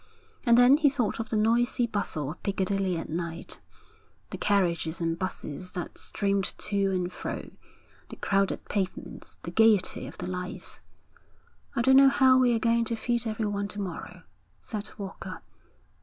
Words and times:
And 0.47 0.57
then 0.57 0.77
he 0.77 0.89
thought 0.89 1.19
of 1.19 1.29
the 1.29 1.37
noisy 1.37 1.85
bustle 1.85 2.31
of 2.31 2.41
Piccadilly 2.41 2.97
at 2.97 3.07
night, 3.07 3.59
the 4.31 4.37
carriages 4.39 4.99
and 4.99 5.15
'buses 5.19 5.73
that 5.73 5.95
streamed 5.99 6.57
to 6.57 6.89
and 6.89 7.13
fro, 7.13 7.51
the 8.09 8.15
crowded 8.15 8.67
pavements, 8.67 9.37
the 9.43 9.51
gaiety 9.51 10.07
of 10.07 10.17
the 10.17 10.25
lights. 10.25 10.79
'I 11.75 11.81
don't 11.83 11.97
know 11.97 12.09
how 12.09 12.39
we're 12.39 12.57
going 12.57 12.85
to 12.85 12.95
feed 12.95 13.27
everyone 13.27 13.67
to 13.67 13.79
morrow,' 13.79 14.23
said 14.59 14.89
Walker. 14.97 15.43